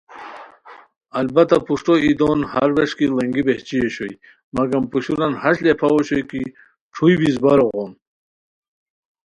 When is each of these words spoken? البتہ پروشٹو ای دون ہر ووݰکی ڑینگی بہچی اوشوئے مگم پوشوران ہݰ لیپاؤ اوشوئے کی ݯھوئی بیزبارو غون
البتہ 1.19 1.57
پروشٹو 1.65 1.93
ای 2.03 2.11
دون 2.19 2.39
ہر 2.51 2.69
ووݰکی 2.75 3.05
ڑینگی 3.15 3.43
بہچی 3.47 3.77
اوشوئے 3.81 4.15
مگم 4.55 4.83
پوشوران 4.91 5.33
ہݰ 5.41 5.55
لیپاؤ 5.63 5.93
اوشوئے 5.97 6.21
کی 6.29 6.41
ݯھوئی 6.95 7.15
بیزبارو 7.19 7.65
غون 7.73 7.91